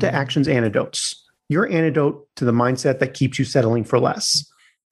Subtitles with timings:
[0.00, 4.44] To Actions Antidotes, your antidote to the mindset that keeps you settling for less.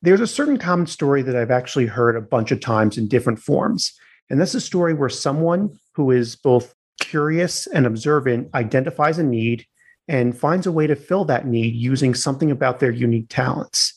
[0.02, 3.38] There's a certain common story that I've actually heard a bunch of times in different
[3.38, 3.92] forms.
[4.30, 9.66] And that's a story where someone who is both curious and observant identifies a need
[10.08, 13.94] and finds a way to fill that need using something about their unique talents.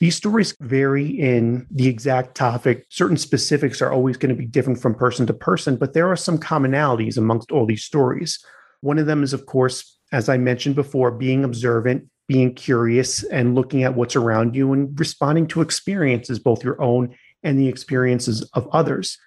[0.00, 2.86] These stories vary in the exact topic.
[2.88, 6.16] Certain specifics are always going to be different from person to person, but there are
[6.16, 8.38] some commonalities amongst all these stories.
[8.80, 13.54] One of them is, of course, as I mentioned before, being observant, being curious, and
[13.54, 18.42] looking at what's around you and responding to experiences, both your own and the experiences
[18.54, 19.18] of others.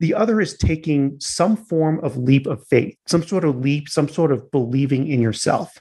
[0.00, 4.08] The other is taking some form of leap of faith, some sort of leap, some
[4.08, 5.78] sort of believing in yourself.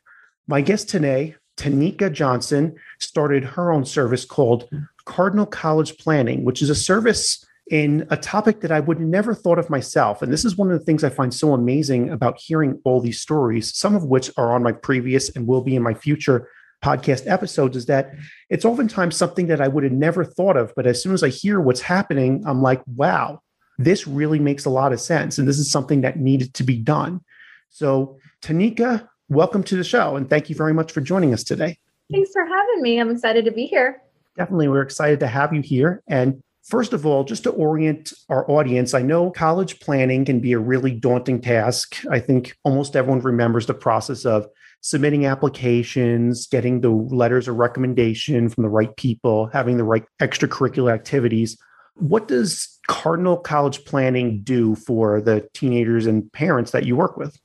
[0.48, 4.80] My guest today, Tanika Johnson, started her own service called hmm.
[5.06, 9.58] Cardinal College Planning, which is a service in a topic that I would never thought
[9.58, 10.22] of myself.
[10.22, 13.22] And this is one of the things I find so amazing about hearing all these
[13.22, 16.50] stories, some of which are on my previous and will be in my future
[16.84, 18.14] podcast episodes, is that
[18.50, 20.74] it's oftentimes something that I would have never thought of.
[20.76, 23.42] But as soon as I hear what's happening, I'm like, wow,
[23.78, 25.38] this really makes a lot of sense.
[25.38, 27.22] And this is something that needed to be done.
[27.70, 30.18] So, Tanika, welcome to the show.
[30.18, 31.78] And thank you very much for joining us today.
[32.12, 33.00] Thanks for having me.
[33.00, 34.02] I'm excited to be here.
[34.36, 34.68] Definitely.
[34.68, 36.04] We're excited to have you here.
[36.08, 40.54] And First of all, just to orient our audience, I know college planning can be
[40.54, 41.98] a really daunting task.
[42.10, 44.48] I think almost everyone remembers the process of
[44.82, 50.94] submitting applications, getting the letters of recommendation from the right people, having the right extracurricular
[50.94, 51.58] activities.
[51.96, 57.40] What does Cardinal College Planning do for the teenagers and parents that you work with?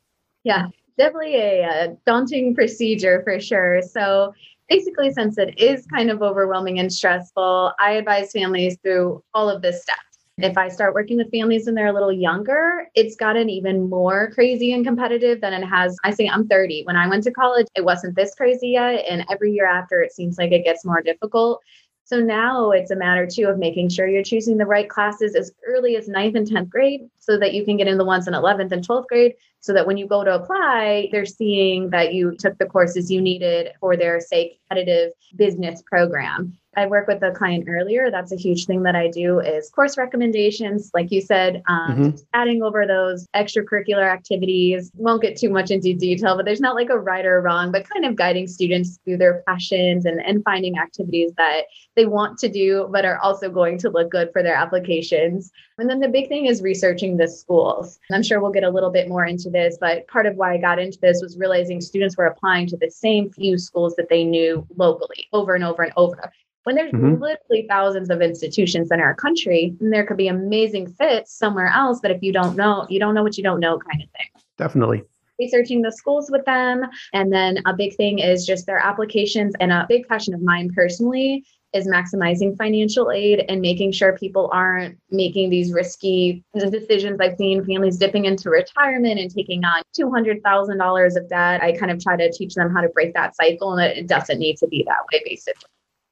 [0.45, 0.67] Yeah,
[0.98, 3.83] definitely a, a daunting procedure for sure.
[3.83, 4.33] So,
[4.69, 9.62] basically, since it is kind of overwhelming and stressful, I advise families through all of
[9.62, 9.98] this stuff.
[10.39, 14.31] If I start working with families when they're a little younger, it's gotten even more
[14.33, 15.96] crazy and competitive than it has.
[16.05, 16.83] I say I'm 30.
[16.85, 19.07] When I went to college, it wasn't this crazy yet.
[19.08, 21.63] And every year after, it seems like it gets more difficult.
[22.05, 25.52] So now it's a matter too of making sure you're choosing the right classes as
[25.67, 28.35] early as ninth and 10th grade so that you can get in the ones in
[28.35, 29.33] 11th and 12th grade
[29.66, 33.20] so that when you go to apply, they're seeing that you took the courses you
[33.20, 36.56] needed for their, say, competitive business program.
[36.77, 38.10] I work with a client earlier.
[38.10, 40.90] That's a huge thing that I do is course recommendations.
[40.94, 42.16] Like you said, um, mm-hmm.
[42.34, 44.92] adding over those extracurricular activities.
[44.94, 47.88] Won't get too much into detail, but there's not like a right or wrong, but
[47.88, 51.62] kind of guiding students through their passions and, and finding activities that
[51.96, 55.50] they want to do, but are also going to look good for their applications.
[55.79, 57.98] And then the big thing is researching the schools.
[58.11, 60.59] I'm sure we'll get a little bit more into this, but part of why I
[60.59, 64.25] got into this was realizing students were applying to the same few schools that they
[64.25, 66.33] knew locally over and over and over
[66.67, 67.23] when there's mm-hmm.
[67.23, 72.01] literally thousands of institutions in our country and there could be amazing fits somewhere else
[72.03, 74.27] but if you don't know you don't know what you don't know kind of thing
[74.58, 75.05] definitely
[75.39, 76.83] researching the schools with them
[77.13, 80.69] and then a big thing is just their applications and a big passion of mine
[80.75, 81.45] personally
[81.77, 87.20] is maximizing financial aid and making sure people aren't making these risky decisions.
[87.20, 91.63] I've seen families dipping into retirement and taking on $200,000 of debt.
[91.63, 94.39] I kind of try to teach them how to break that cycle and it doesn't
[94.39, 95.69] need to be that way, basically.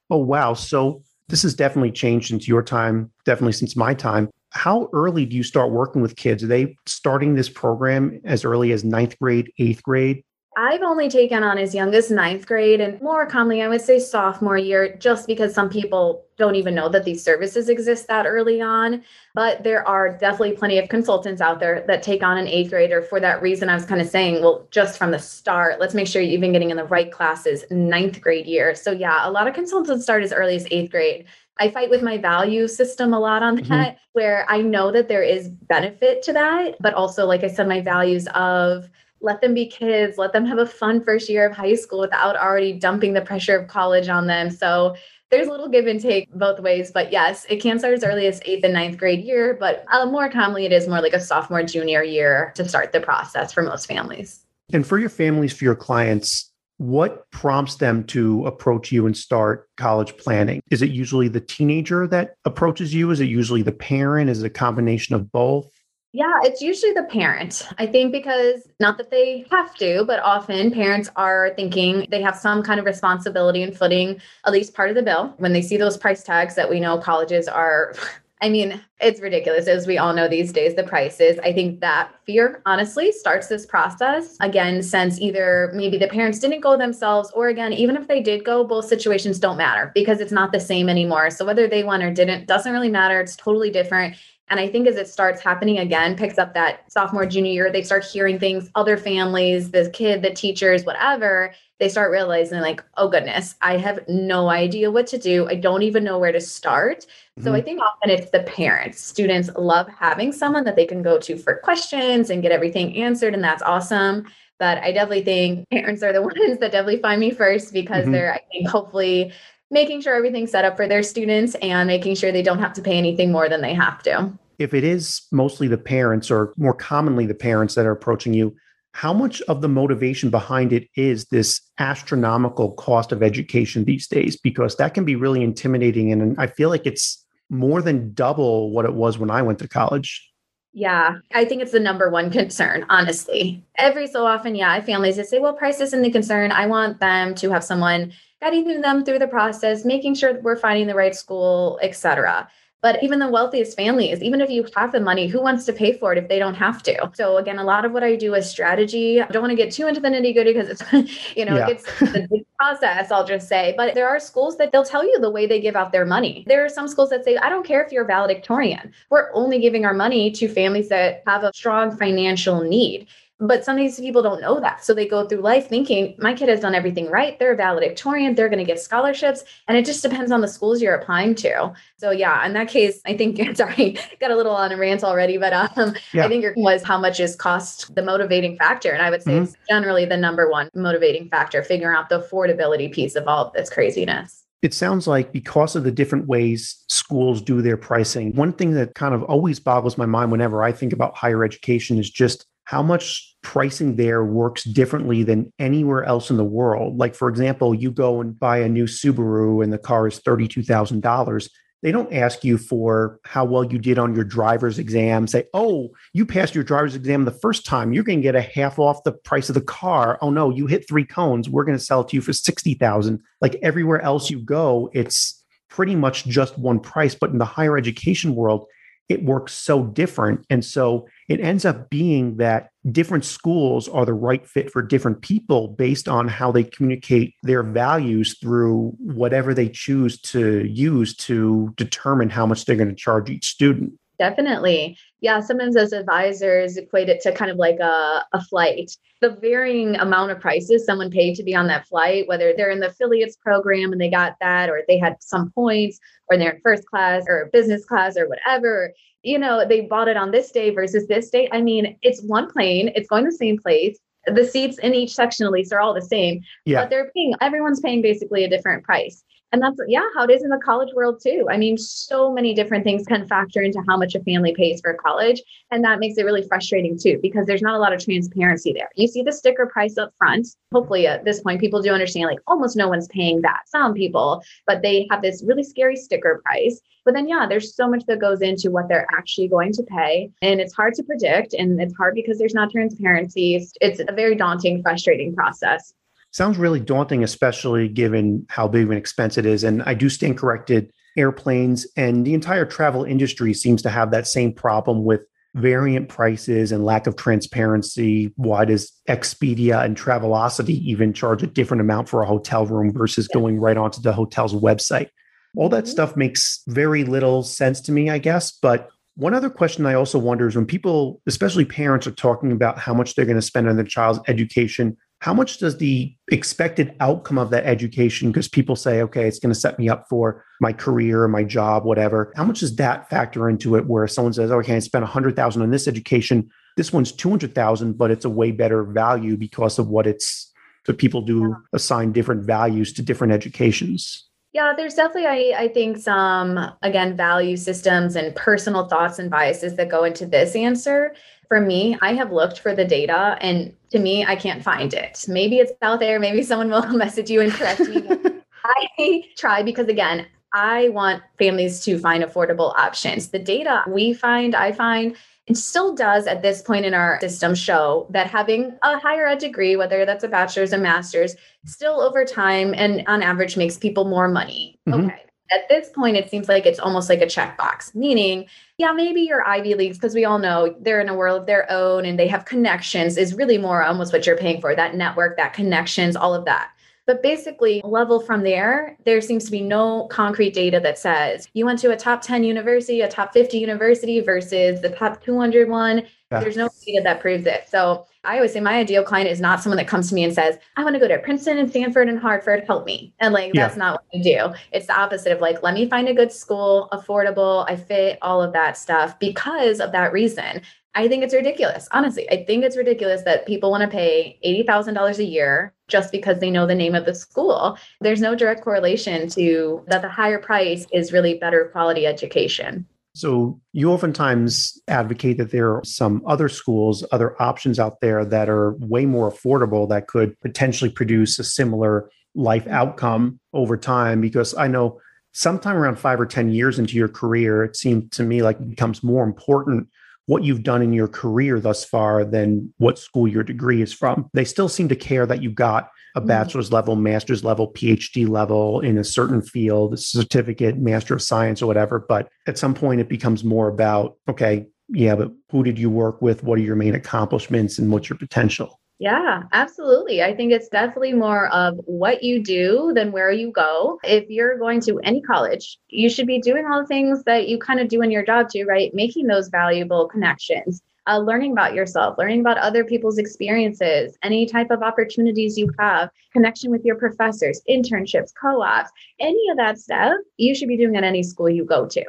[0.09, 0.53] Oh, wow.
[0.53, 4.29] So this has definitely changed since your time, definitely since my time.
[4.51, 6.43] How early do you start working with kids?
[6.43, 10.23] Are they starting this program as early as ninth grade, eighth grade?
[10.57, 13.99] I've only taken on as young as ninth grade and more commonly, I would say
[13.99, 18.61] sophomore year, just because some people don't even know that these services exist that early
[18.61, 19.03] on.
[19.33, 23.01] But there are definitely plenty of consultants out there that take on an eighth grader.
[23.01, 26.07] For that reason, I was kind of saying, well, just from the start, let's make
[26.07, 28.75] sure you're even getting in the right classes ninth grade year.
[28.75, 31.25] So, yeah, a lot of consultants start as early as eighth grade.
[31.59, 33.69] I fight with my value system a lot on mm-hmm.
[33.69, 33.99] that, mm-hmm.
[34.13, 36.75] where I know that there is benefit to that.
[36.79, 38.89] But also, like I said, my values of
[39.25, 42.35] let them be kids, let them have a fun first year of high school without
[42.37, 44.51] already dumping the pressure of college on them.
[44.51, 44.95] So
[45.31, 46.91] there's a little give and take both ways.
[46.91, 50.05] But yes, it can start as early as eighth and ninth grade year, but uh,
[50.05, 53.63] more commonly, it is more like a sophomore, junior year to start the process for
[53.63, 54.45] most families.
[54.71, 59.69] And for your families, for your clients, what prompts them to approach you and start
[59.77, 60.61] college planning?
[60.69, 63.11] Is it usually the teenager that approaches you?
[63.11, 64.29] Is it usually the parent?
[64.29, 65.67] Is it a combination of both?
[66.15, 67.67] Yeah, it's usually the parent.
[67.77, 72.37] I think because not that they have to, but often parents are thinking they have
[72.37, 75.75] some kind of responsibility in footing at least part of the bill when they see
[75.75, 77.95] those price tags that we know colleges are.
[78.41, 81.39] I mean, it's ridiculous as we all know these days, the prices.
[81.39, 86.61] I think that fear honestly starts this process again, since either maybe the parents didn't
[86.61, 90.33] go themselves, or again, even if they did go, both situations don't matter because it's
[90.33, 91.29] not the same anymore.
[91.29, 93.19] So whether they went or didn't doesn't really matter.
[93.19, 94.15] It's totally different
[94.49, 97.81] And I think as it starts happening again, picks up that sophomore, junior year, they
[97.81, 103.09] start hearing things, other families, the kid, the teachers, whatever, they start realizing, like, oh
[103.09, 105.47] goodness, I have no idea what to do.
[105.47, 106.99] I don't even know where to start.
[106.99, 107.43] Mm-hmm.
[107.43, 107.65] So I mm-hmm.
[107.65, 109.01] think often it's the parents.
[109.01, 113.33] Students love having someone that they can go to for questions and get everything answered.
[113.33, 114.25] And that's awesome.
[114.57, 118.13] But I definitely think parents are the ones that definitely find me first because mm-hmm.
[118.13, 119.33] they're, I think, hopefully
[119.71, 122.81] making sure everything's set up for their students and making sure they don't have to
[122.81, 124.31] pay anything more than they have to.
[124.59, 128.55] If it is mostly the parents or more commonly the parents that are approaching you,
[128.93, 134.37] how much of the motivation behind it is this astronomical cost of education these days?
[134.37, 136.13] Because that can be really intimidating.
[136.13, 139.67] And I feel like it's more than double what it was when I went to
[139.67, 140.25] college.
[140.71, 143.65] Yeah, I think it's the number one concern, honestly.
[143.77, 146.51] Every so often, yeah, I families that say, well, price isn't the concern.
[146.51, 150.55] I want them to have someone guiding them through the process, making sure that we're
[150.55, 152.47] finding the right school, etc.
[152.85, 155.97] But even the wealthiest families, even if you have the money, who wants to pay
[155.97, 157.09] for it if they don't have to?
[157.15, 159.19] So again, a lot of what I do is strategy.
[159.19, 161.69] I don't want to get too into the nitty gritty because it's, you know, yeah.
[161.69, 163.73] it's the process, I'll just say.
[163.75, 166.43] But there are schools that they'll tell you the way they give out their money.
[166.47, 168.93] There are some schools that say, I don't care if you're a valedictorian.
[169.09, 173.07] We're only giving our money to families that have a strong financial need.
[173.39, 174.85] But some of these people don't know that.
[174.85, 177.37] So they go through life thinking, my kid has done everything right.
[177.37, 178.33] They're a valedictorian.
[178.33, 179.43] They're going to get scholarships.
[179.67, 181.73] And it just depends on the schools you're applying to.
[181.97, 185.37] So, yeah, in that case, I think, sorry, got a little on a rant already,
[185.37, 186.25] but um, yeah.
[186.25, 188.91] I think it was how much is cost the motivating factor.
[188.91, 189.43] And I would say mm-hmm.
[189.43, 193.53] it's generally the number one motivating factor, figuring out the affordability piece of all of
[193.53, 194.45] this craziness.
[194.61, 198.95] It sounds like because of the different ways schools do their pricing, one thing that
[198.95, 202.81] kind of always boggles my mind whenever I think about higher education is just how
[202.81, 206.97] much pricing there works differently than anywhere else in the world.
[206.97, 211.49] Like, for example, you go and buy a new Subaru and the car is $32,000.
[211.83, 215.27] They don't ask you for how well you did on your driver's exam.
[215.27, 217.93] Say, oh, you passed your driver's exam the first time.
[217.93, 220.17] You're going to get a half off the price of the car.
[220.21, 221.47] Oh no, you hit three cones.
[221.47, 223.21] We're going to sell it to you for 60,000.
[223.39, 227.13] Like everywhere else you go, it's pretty much just one price.
[227.13, 228.65] But in the higher education world,
[229.07, 230.43] it works so different.
[230.49, 235.21] And so it ends up being that different schools are the right fit for different
[235.21, 241.73] people based on how they communicate their values through whatever they choose to use to
[241.77, 243.93] determine how much they're going to charge each student.
[244.19, 244.97] Definitely.
[245.21, 248.91] Yeah, sometimes as advisors equate it to kind of like a, a flight.
[249.21, 252.79] The varying amount of prices someone paid to be on that flight, whether they're in
[252.79, 256.61] the affiliates program and they got that, or they had some points, or they're in
[256.61, 258.93] first class or business class or whatever,
[259.25, 261.49] you know, they bought it on this day versus this day.
[261.51, 263.97] I mean, it's one plane, it's going to the same place.
[264.27, 266.41] The seats in each section, at least, are all the same.
[266.65, 266.81] Yeah.
[266.81, 269.23] But they're paying, everyone's paying basically a different price.
[269.55, 271.47] And that's, yeah, how it is in the college world too.
[271.49, 274.95] I mean, so many different things can factor into how much a family pays for
[274.95, 275.41] college.
[275.71, 278.89] And that makes it really frustrating too, because there's not a lot of transparency there.
[278.97, 280.45] You see the sticker price up front.
[280.73, 283.61] Hopefully, at this point, people do understand like almost no one's paying that.
[283.67, 286.81] Some people, but they have this really scary sticker price.
[287.05, 290.31] But then, yeah, there's so much that goes into what they're actually going to pay.
[290.41, 291.53] And it's hard to predict.
[291.53, 293.65] And it's hard because there's not transparency.
[293.79, 295.93] It's a very daunting, frustrating process.
[296.35, 299.63] Sounds really daunting, especially given how big of an expense it is.
[299.63, 300.91] And I do stand corrected.
[301.15, 305.21] Airplanes and the entire travel industry seems to have that same problem with
[305.53, 308.33] variant prices and lack of transparency.
[308.35, 313.29] Why does Expedia and Travelocity even charge a different amount for a hotel room versus
[313.29, 313.39] yeah.
[313.39, 315.07] going right onto the hotel's website?
[315.55, 315.91] All that mm-hmm.
[315.91, 318.51] stuff makes very little sense to me, I guess.
[318.51, 322.77] But one other question I also wonder is when people, especially parents, are talking about
[322.77, 326.95] how much they're going to spend on their child's education, how much does the expected
[326.99, 330.43] outcome of that education because people say okay it's going to set me up for
[330.61, 334.51] my career my job whatever how much does that factor into it where someone says
[334.51, 336.49] okay i spent 100000 on this education.
[336.77, 340.51] This one's 200000 but it's a way better value because of what it's
[340.85, 344.29] so people do assign different values to different educations.
[344.53, 349.75] Yeah, there's definitely, I, I think, some, again, value systems and personal thoughts and biases
[349.75, 351.13] that go into this answer.
[351.47, 355.25] For me, I have looked for the data and to me, I can't find it.
[355.27, 356.19] Maybe it's out there.
[356.19, 358.07] Maybe someone will message you and correct me.
[358.65, 363.29] I try because, again, I want families to find affordable options.
[363.29, 365.15] The data we find, I find,
[365.47, 369.39] it still does at this point in our system show that having a higher ed
[369.39, 371.35] degree, whether that's a bachelor's or master's,
[371.65, 374.79] still over time and on average makes people more money.
[374.87, 375.05] Mm-hmm.
[375.05, 375.25] Okay.
[375.51, 378.47] At this point, it seems like it's almost like a checkbox, meaning,
[378.77, 381.71] yeah, maybe your Ivy Leagues, because we all know they're in a world of their
[381.71, 385.37] own and they have connections, is really more almost what you're paying for that network,
[385.37, 386.71] that connections, all of that.
[387.05, 391.63] But basically, level from there, there seems to be no concrete data that says you
[391.65, 396.07] went to a top 10 university, a top 50 university versus the top 200 one.
[396.35, 396.41] Yeah.
[396.41, 397.65] There's no data that proves it.
[397.69, 400.33] So I always say my ideal client is not someone that comes to me and
[400.33, 403.13] says, I want to go to Princeton and Stanford and Harvard, help me.
[403.19, 403.65] And like, yeah.
[403.65, 404.53] that's not what I do.
[404.71, 408.41] It's the opposite of like, let me find a good school, affordable, I fit all
[408.41, 410.61] of that stuff because of that reason.
[410.95, 411.89] I think it's ridiculous.
[411.91, 416.39] Honestly, I think it's ridiculous that people want to pay $80,000 a year just because
[416.39, 417.77] they know the name of the school.
[417.99, 422.87] There's no direct correlation to that the higher price is really better quality education.
[423.15, 428.49] So you oftentimes advocate that there are some other schools, other options out there that
[428.49, 434.19] are way more affordable that could potentially produce a similar life outcome over time.
[434.19, 434.99] Because I know
[435.31, 438.69] sometime around five or 10 years into your career, it seemed to me like it
[438.69, 439.87] becomes more important
[440.27, 444.29] what you've done in your career thus far than what school your degree is from.
[444.33, 446.27] They still seem to care that you got a mm-hmm.
[446.27, 451.61] bachelor's level, master's level, PhD level in a certain field, a certificate, master of science,
[451.61, 451.99] or whatever.
[451.99, 456.21] But at some point, it becomes more about, okay, yeah, but who did you work
[456.21, 456.43] with?
[456.43, 458.79] What are your main accomplishments and what's your potential?
[458.97, 460.23] Yeah, absolutely.
[460.23, 463.99] I think it's definitely more of what you do than where you go.
[464.03, 467.57] If you're going to any college, you should be doing all the things that you
[467.59, 468.93] kind of do in your job too, right?
[468.93, 474.71] Making those valuable connections, uh, learning about yourself, learning about other people's experiences, any type
[474.71, 480.13] of opportunities you have, connection with your professors, internships, co ops, any of that stuff,
[480.37, 482.03] you should be doing at any school you go to.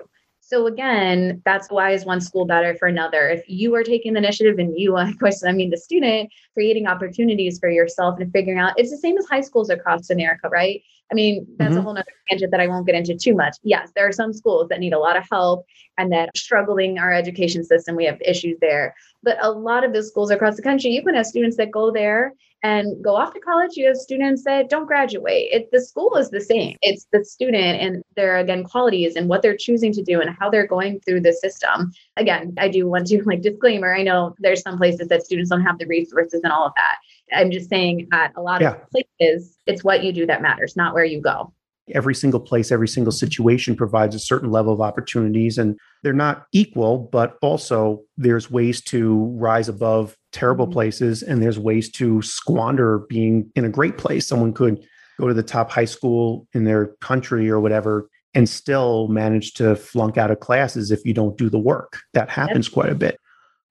[0.49, 3.29] So again, that's why is one school better for another?
[3.29, 6.87] If you are taking the initiative and you, of course, I mean the student, creating
[6.87, 10.81] opportunities for yourself and figuring out, it's the same as high schools across America, right?
[11.11, 11.79] I mean, that's mm-hmm.
[11.79, 13.57] a whole other tangent that I won't get into too much.
[13.65, 15.67] Yes, there are some schools that need a lot of help
[15.99, 18.95] and that struggling our education system, we have issues there.
[19.25, 21.91] But a lot of the schools across the country, you can have students that go
[21.91, 22.35] there
[22.67, 23.77] and go off to college.
[23.77, 25.49] You have students that don't graduate.
[25.53, 26.77] It, the school is the same.
[26.83, 30.51] It's the student and their again qualities and what they're choosing to do and how
[30.51, 31.93] they're going through the system.
[32.17, 33.95] Again, I do want to like disclaimer.
[33.95, 37.39] I know there's some places that students don't have the resources and all of that.
[37.39, 38.75] I'm just saying at a lot yeah.
[38.75, 41.53] of places, it's what you do that matters, not where you go
[41.95, 45.59] every single place, every single situation provides a certain level of opportunities.
[45.59, 50.75] And they're not equal, but also there's ways to rise above terrible mm-hmm.
[50.75, 54.27] places and there's ways to squander being in a great place.
[54.27, 54.85] Someone could
[55.19, 59.75] go to the top high school in their country or whatever and still manage to
[59.77, 62.01] flunk out of classes if you don't do the work.
[62.13, 63.19] That happens quite a bit.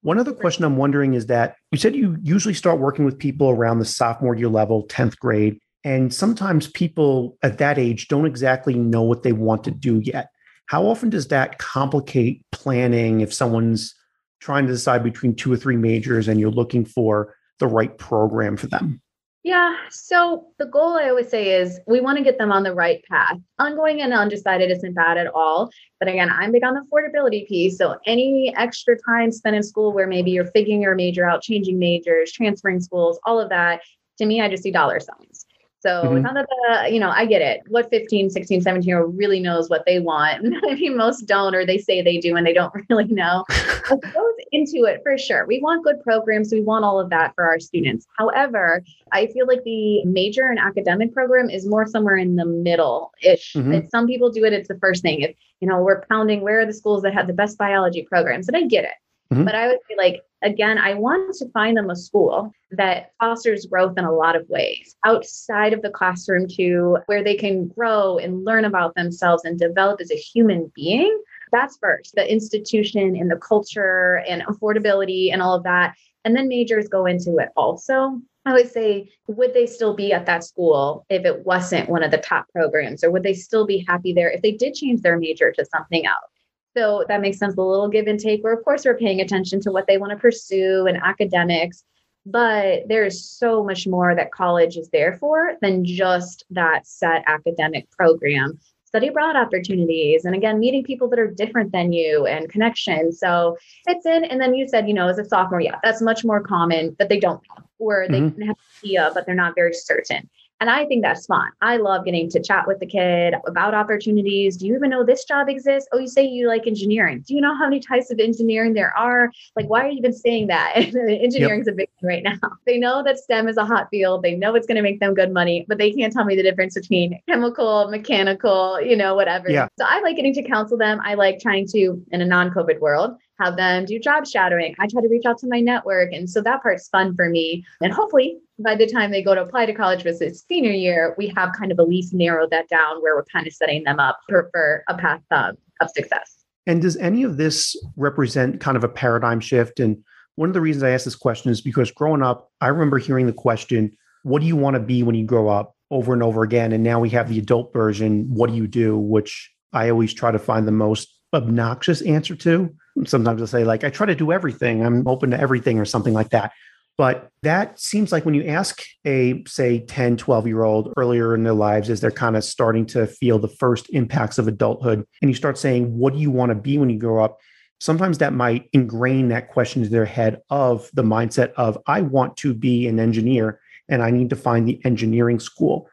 [0.01, 3.49] One other question I'm wondering is that you said you usually start working with people
[3.49, 5.59] around the sophomore year level, 10th grade.
[5.85, 10.29] And sometimes people at that age don't exactly know what they want to do yet.
[10.65, 13.93] How often does that complicate planning if someone's
[14.39, 18.57] trying to decide between two or three majors and you're looking for the right program
[18.57, 18.99] for them?
[19.43, 19.75] Yeah.
[19.91, 23.03] So the goal I always say is we want to get them on the right
[23.07, 23.37] path.
[23.59, 25.69] Ongoing and undecided isn't bad at all.
[25.99, 27.77] But again, I'm big on the affordability piece.
[27.77, 31.77] So any extra time spent in school where maybe you're figuring your major out, changing
[31.77, 33.81] majors, transferring schools, all of that,
[34.17, 35.44] to me, I just see dollar signs.
[35.85, 36.17] So mm-hmm.
[36.17, 37.61] it's not that the, you know, I get it.
[37.67, 40.55] What 15, 16, 17 year old really knows what they want.
[40.67, 43.45] I mean, most don't, or they say they do and they don't really know.
[43.49, 45.45] it goes into it for sure.
[45.45, 46.51] We want good programs.
[46.51, 48.07] We want all of that for our students.
[48.17, 53.11] However, I feel like the major and academic program is more somewhere in the middle
[53.21, 53.53] ish.
[53.53, 53.87] Mm-hmm.
[53.89, 54.53] Some people do it.
[54.53, 55.21] It's the first thing.
[55.21, 58.47] If, you know, we're pounding where are the schools that have the best biology programs?
[58.47, 58.91] And I get it.
[59.31, 59.43] Mm-hmm.
[59.43, 63.65] But I would say, like, again, I want to find them a school that fosters
[63.65, 68.17] growth in a lot of ways outside of the classroom, too, where they can grow
[68.17, 71.19] and learn about themselves and develop as a human being.
[71.51, 75.95] That's first the institution and the culture and affordability and all of that.
[76.23, 78.19] And then majors go into it also.
[78.47, 82.11] I would say, would they still be at that school if it wasn't one of
[82.11, 83.03] the top programs?
[83.03, 86.05] Or would they still be happy there if they did change their major to something
[86.05, 86.34] else?
[86.75, 87.55] So that makes sense.
[87.55, 90.11] A little give and take, where of course we're paying attention to what they want
[90.11, 91.83] to pursue and academics.
[92.25, 97.89] But there's so much more that college is there for than just that set academic
[97.91, 98.59] program.
[98.85, 100.25] Study abroad opportunities.
[100.25, 103.19] And again, meeting people that are different than you and connections.
[103.19, 104.23] So it's in.
[104.23, 107.09] And then you said, you know, as a sophomore, yeah, that's much more common that
[107.09, 108.41] they don't know, or they mm-hmm.
[108.41, 110.29] have an idea, but they're not very certain.
[110.61, 111.49] And I think that's fun.
[111.61, 114.55] I love getting to chat with the kid about opportunities.
[114.57, 115.89] Do you even know this job exists?
[115.91, 117.23] Oh, you say you like engineering.
[117.27, 119.31] Do you know how many types of engineering there are?
[119.55, 120.73] Like, why are you even saying that?
[120.77, 121.73] Engineering's yep.
[121.73, 122.39] a big thing right now.
[122.65, 124.23] They know that STEM is a hot field.
[124.23, 126.41] They know it's going to make them good money, but they can't tell me the
[126.41, 129.49] difference between chemical, mechanical, you know, whatever.
[129.49, 129.67] Yeah.
[129.77, 130.99] So I like getting to counsel them.
[131.03, 134.75] I like trying to, in a non COVID world, have them do job shadowing.
[134.79, 136.13] I try to reach out to my network.
[136.13, 137.65] And so that part's fun for me.
[137.81, 141.27] And hopefully by the time they go to apply to college their senior year, we
[141.35, 144.19] have kind of at least narrowed that down where we're kind of setting them up
[144.29, 146.43] for, for a path um, of success.
[146.67, 149.79] And does any of this represent kind of a paradigm shift?
[149.79, 150.03] And
[150.35, 153.27] one of the reasons I ask this question is because growing up, I remember hearing
[153.27, 156.43] the question, what do you want to be when you grow up over and over
[156.43, 156.71] again?
[156.71, 158.97] And now we have the adult version, what do you do?
[158.97, 162.73] Which I always try to find the most obnoxious answer to.
[163.05, 166.13] Sometimes I'll say, like, I try to do everything, I'm open to everything, or something
[166.13, 166.51] like that.
[166.97, 171.43] But that seems like when you ask a, say, 10, 12 year old earlier in
[171.43, 175.29] their lives, as they're kind of starting to feel the first impacts of adulthood, and
[175.29, 177.37] you start saying, What do you want to be when you grow up?
[177.81, 182.37] Sometimes that might ingrain that question into their head of the mindset of, I want
[182.37, 183.59] to be an engineer
[183.89, 185.89] and I need to find the engineering school,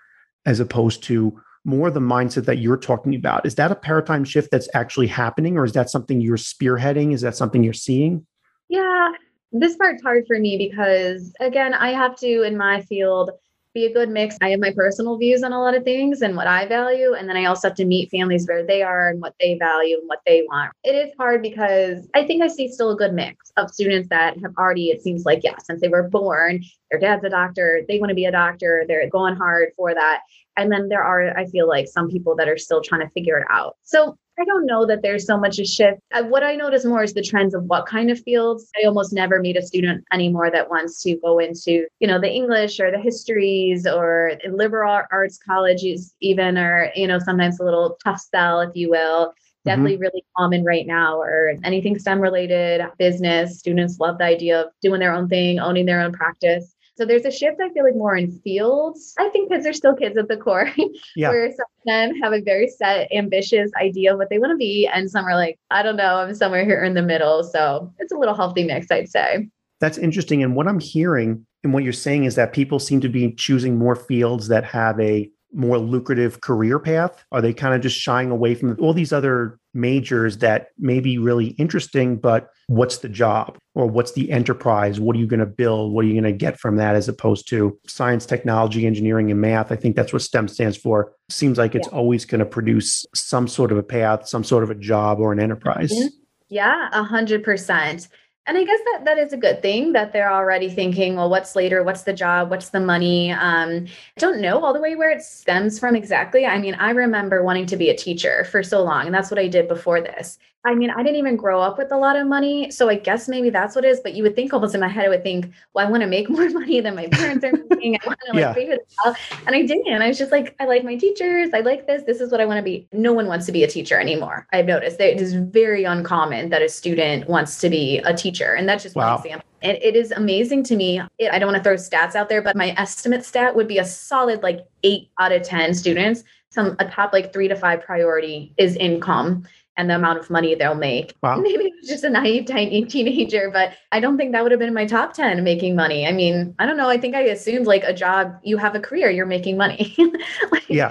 [0.47, 3.47] as opposed to more the mindset that you're talking about.
[3.47, 7.13] Is that a paradigm shift that's actually happening, or is that something you're spearheading?
[7.13, 8.27] Is that something you're seeing?
[8.69, 9.11] Yeah,
[9.53, 13.31] this part's hard for me because, again, I have to, in my field,
[13.75, 14.37] be a good mix.
[14.43, 17.15] I have my personal views on a lot of things and what I value.
[17.15, 19.97] And then I also have to meet families where they are and what they value
[19.99, 20.73] and what they want.
[20.85, 24.37] It is hard because I think I see still a good mix of students that
[24.43, 27.99] have already, it seems like, yeah, since they were born, their dad's a doctor, they
[27.99, 30.21] want to be a doctor, they're going hard for that.
[30.57, 33.39] And then there are, I feel like, some people that are still trying to figure
[33.39, 33.77] it out.
[33.83, 36.01] So I don't know that there's so much a shift.
[36.13, 38.71] Uh, what I notice more is the trends of what kind of fields.
[38.83, 42.31] I almost never meet a student anymore that wants to go into, you know, the
[42.31, 47.99] English or the histories or liberal arts colleges, even, or, you know, sometimes a little
[48.03, 49.29] tough sell, if you will.
[49.29, 49.71] Mm-hmm.
[49.71, 50.03] Definitely mm-hmm.
[50.03, 53.59] really common right now, or anything STEM related, business.
[53.59, 56.72] Students love the idea of doing their own thing, owning their own practice.
[56.97, 59.15] So there's a shift, I feel like, more in fields.
[59.19, 60.71] I think kids are still kids at the core,
[61.17, 61.31] yeah.
[61.31, 64.57] where some of them have a very set, ambitious idea of what they want to
[64.57, 64.87] be.
[64.93, 67.45] And some are like, I don't know, I'm somewhere here in the middle.
[67.45, 69.49] So it's a little healthy mix, I'd say.
[69.81, 70.43] That's interesting.
[70.43, 73.79] And what I'm hearing and what you're saying is that people seem to be choosing
[73.79, 77.25] more fields that have a more lucrative career path?
[77.31, 81.19] Are they kind of just shying away from all these other majors that may be
[81.19, 85.01] really interesting, but what's the job or what's the enterprise?
[85.01, 85.93] What are you going to build?
[85.93, 89.41] What are you going to get from that as opposed to science, technology, engineering, and
[89.41, 89.73] math?
[89.73, 91.13] I think that's what STEM stands for.
[91.29, 91.99] Seems like it's yeah.
[91.99, 95.33] always going to produce some sort of a path, some sort of a job or
[95.33, 95.93] an enterprise.
[95.93, 96.09] Mm-hmm.
[96.49, 98.09] Yeah, a hundred percent.
[98.47, 101.55] And I guess that that is a good thing that they're already thinking, well, what's
[101.55, 101.85] later?
[101.85, 102.51] What's the job?
[102.51, 103.31] What's the money?
[103.31, 106.45] Um, I don't know all the way where it stems from exactly.
[106.45, 109.39] I mean, I remember wanting to be a teacher for so long, and that's what
[109.39, 110.39] I did before this.
[110.65, 112.71] I mean, I didn't even grow up with a lot of money.
[112.71, 114.01] So I guess maybe that's what it is.
[114.01, 116.07] But you would think almost in my head, I would think, well, I want to
[116.07, 117.97] make more money than my parents are making.
[117.97, 118.53] I want to like yeah.
[118.53, 120.01] pay for the And I didn't.
[120.01, 121.51] I was just like, I like my teachers.
[121.53, 122.05] I like this.
[122.05, 122.87] This is what I want to be.
[122.93, 124.47] No one wants to be a teacher anymore.
[124.53, 128.55] I've noticed that it is very uncommon that a student wants to be a teacher.
[128.55, 129.17] And that's just wow.
[129.17, 129.49] one example.
[129.63, 131.01] And it is amazing to me.
[131.19, 133.79] It, I don't want to throw stats out there, but my estimate stat would be
[133.79, 136.23] a solid like eight out of 10 students.
[136.51, 139.45] Some a top like three to five priority is income
[139.83, 141.15] and the amount of money they'll make.
[141.23, 141.37] Wow.
[141.37, 144.59] Maybe it was just a naive tiny teenager, but I don't think that would have
[144.59, 146.05] been in my top 10 making money.
[146.05, 146.89] I mean, I don't know.
[146.89, 149.95] I think I assumed like a job, you have a career, you're making money.
[150.51, 150.89] like, yeah.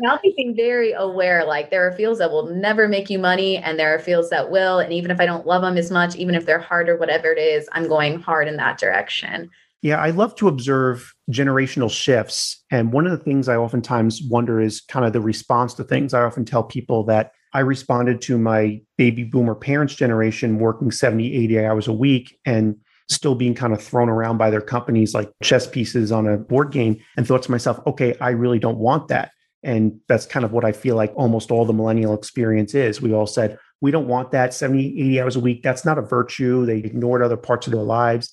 [0.00, 3.78] now being very aware, like there are fields that will never make you money and
[3.78, 4.78] there are fields that will.
[4.78, 7.32] And even if I don't love them as much, even if they're hard or whatever
[7.32, 9.50] it is, I'm going hard in that direction.
[9.82, 12.62] Yeah, I love to observe generational shifts.
[12.70, 16.12] And one of the things I oftentimes wonder is kind of the response to things.
[16.12, 21.34] I often tell people that I responded to my baby boomer parents' generation working 70,
[21.34, 22.76] 80 hours a week and
[23.08, 26.70] still being kind of thrown around by their companies like chess pieces on a board
[26.70, 29.32] game and thought to myself, okay, I really don't want that.
[29.62, 33.02] And that's kind of what I feel like almost all the millennial experience is.
[33.02, 35.62] We all said, we don't want that 70, 80 hours a week.
[35.62, 36.64] That's not a virtue.
[36.64, 38.32] They ignored other parts of their lives.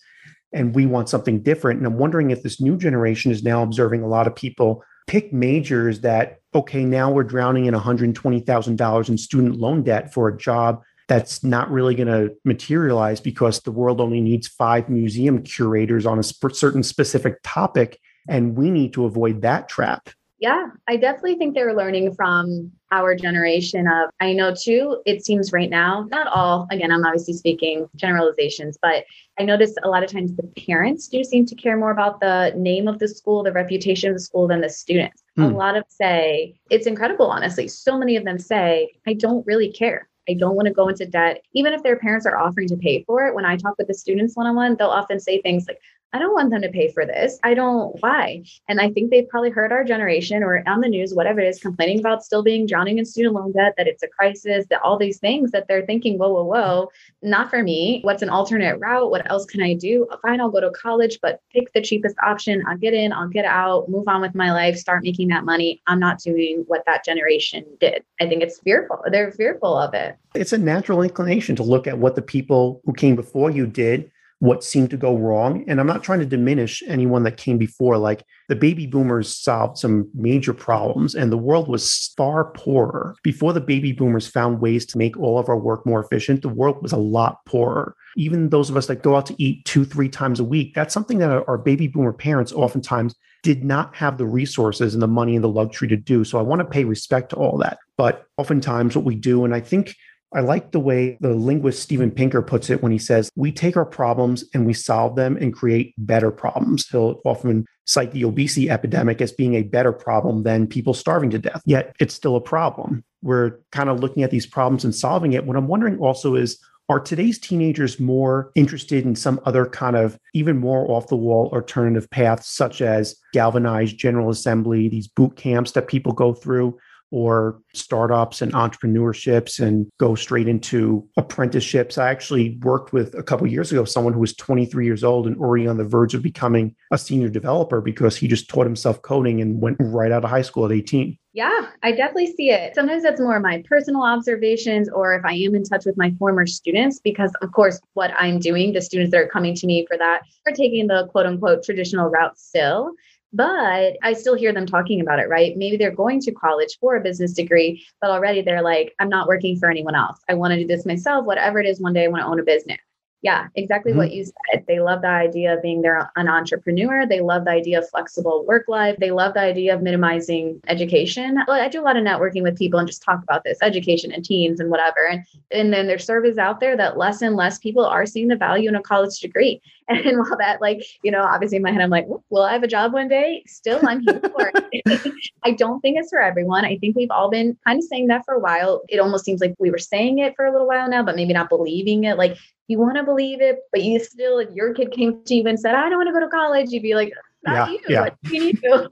[0.53, 1.79] And we want something different.
[1.79, 5.33] And I'm wondering if this new generation is now observing a lot of people pick
[5.33, 10.83] majors that, okay, now we're drowning in $120,000 in student loan debt for a job
[11.07, 16.19] that's not really going to materialize because the world only needs five museum curators on
[16.19, 17.99] a sp- certain specific topic.
[18.27, 20.09] And we need to avoid that trap.
[20.39, 25.51] Yeah, I definitely think they're learning from our generation of I know too, it seems
[25.51, 29.05] right now, not all, again, I'm obviously speaking generalizations, but
[29.39, 32.53] I notice a lot of times the parents do seem to care more about the
[32.55, 35.23] name of the school, the reputation of the school than the students.
[35.37, 35.55] A hmm.
[35.55, 37.67] lot of say, it's incredible, honestly.
[37.67, 40.07] So many of them say, I don't really care.
[40.29, 41.41] I don't want to go into debt.
[41.53, 43.93] Even if their parents are offering to pay for it, when I talk with the
[43.93, 45.79] students one on one, they'll often say things like,
[46.13, 47.37] I don't want them to pay for this.
[47.43, 48.43] I don't, why?
[48.69, 51.59] And I think they've probably heard our generation or on the news, whatever it is,
[51.59, 54.97] complaining about still being drowning in student loan debt, that it's a crisis, that all
[54.97, 56.89] these things that they're thinking, whoa, whoa, whoa,
[57.21, 57.99] not for me.
[58.03, 59.11] What's an alternate route?
[59.11, 60.07] What else can I do?
[60.21, 62.63] Fine, I'll go to college, but pick the cheapest option.
[62.67, 65.81] I'll get in, I'll get out, move on with my life, start making that money.
[65.87, 68.03] I'm not doing what that generation did.
[68.21, 69.03] I think it's fearful.
[69.11, 70.15] They're fearful of it.
[70.35, 74.09] It's a natural inclination to look at what the people who came before you did
[74.39, 75.63] what seemed to go wrong.
[75.67, 77.97] And I'm not trying to diminish anyone that came before.
[77.97, 83.15] Like the baby boomers solved some major problems, and the world was far poorer.
[83.23, 86.49] Before the baby boomers found ways to make all of our work more efficient, the
[86.49, 87.95] world was a lot poorer.
[88.15, 90.93] Even those of us that go out to eat two, three times a week, that's
[90.93, 95.35] something that our baby boomer parents oftentimes did not have the resources and the money
[95.35, 96.23] and the luxury to do.
[96.23, 97.77] So I want to pay respect to all that.
[97.95, 99.95] But oftentimes, what we do, and I think
[100.33, 103.77] I like the way the linguist Steven Pinker puts it when he says, We take
[103.77, 106.87] our problems and we solve them and create better problems.
[106.89, 111.39] He'll often cite the obesity epidemic as being a better problem than people starving to
[111.39, 113.03] death, yet it's still a problem.
[113.21, 115.45] We're kind of looking at these problems and solving it.
[115.45, 116.59] What I'm wondering also is,
[116.89, 121.49] are today's teenagers more interested in some other kind of even more off the wall
[121.53, 126.77] alternative paths, such as galvanized General Assembly, these boot camps that people go through?
[127.11, 131.97] Or startups and entrepreneurships and go straight into apprenticeships.
[131.97, 135.37] I actually worked with a couple years ago someone who was 23 years old and
[135.37, 139.41] already on the verge of becoming a senior developer because he just taught himself coding
[139.41, 141.17] and went right out of high school at 18.
[141.33, 142.73] Yeah, I definitely see it.
[142.73, 146.47] Sometimes that's more my personal observations or if I am in touch with my former
[146.47, 149.97] students, because of course, what I'm doing, the students that are coming to me for
[149.97, 152.93] that are taking the quote unquote traditional route still
[153.33, 155.57] but I still hear them talking about it, right?
[155.57, 159.27] Maybe they're going to college for a business degree, but already they're like, I'm not
[159.27, 160.19] working for anyone else.
[160.29, 162.39] I want to do this myself, whatever it is, one day I want to own
[162.39, 162.79] a business.
[163.23, 163.99] Yeah, exactly mm-hmm.
[163.99, 164.63] what you said.
[164.67, 167.05] They love the idea of being their an entrepreneur.
[167.05, 168.95] They love the idea of flexible work life.
[168.99, 171.39] They love the idea of minimizing education.
[171.49, 174.23] I do a lot of networking with people and just talk about this education and
[174.23, 175.07] teens and whatever.
[175.09, 178.35] And and then there's surveys out there that less and less people are seeing the
[178.35, 179.61] value in a college degree.
[180.07, 182.63] And while that, like, you know, obviously in my head, I'm like, well, I have
[182.63, 183.43] a job one day?
[183.47, 185.13] Still, I'm here for it.
[185.43, 186.65] I don't think it's for everyone.
[186.65, 188.81] I think we've all been kind of saying that for a while.
[188.89, 191.31] It almost seems like we were saying it for a little while now, but maybe
[191.31, 192.17] not believing it.
[192.17, 195.47] Like you want to believe it, but you still, if your kid came to you
[195.47, 197.13] and said, I don't want to go to college, you'd be like,
[197.47, 197.79] not yeah, you.
[197.87, 198.01] Yeah.
[198.01, 198.89] What do you need to?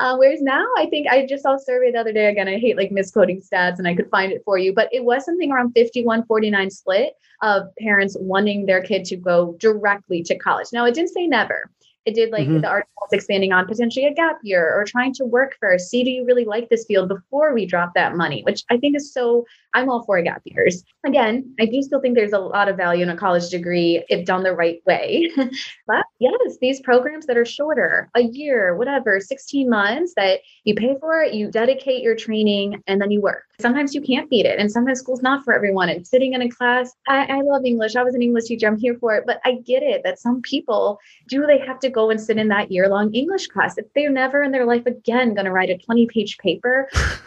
[0.00, 2.26] uh, whereas now, I think I just saw a survey the other day.
[2.26, 5.04] Again, I hate like misquoting stats and I could find it for you, but it
[5.04, 10.38] was something around 51 49 split of parents wanting their kid to go directly to
[10.38, 10.68] college.
[10.72, 11.70] Now, it didn't say never.
[12.04, 12.60] It did like mm-hmm.
[12.60, 15.90] the article was expanding on potentially a gap year or trying to work first.
[15.90, 18.42] See, do you really like this field before we drop that money?
[18.42, 19.46] Which I think is so.
[19.74, 20.84] I'm all for gap years.
[21.04, 24.24] Again, I do still think there's a lot of value in a college degree if
[24.24, 25.30] done the right way.
[25.86, 30.96] but yes, these programs that are shorter, a year, whatever, 16 months that you pay
[31.00, 33.44] for it, you dedicate your training, and then you work.
[33.60, 34.58] Sometimes you can't beat it.
[34.58, 35.88] And sometimes school's not for everyone.
[35.88, 37.96] And sitting in a class, I, I love English.
[37.96, 38.66] I was an English teacher.
[38.66, 39.24] I'm here for it.
[39.26, 42.48] But I get it that some people do they have to go and sit in
[42.48, 43.78] that year long English class.
[43.78, 46.88] If they're never in their life again going to write a 20 page paper,